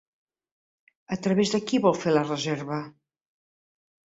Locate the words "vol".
1.83-1.99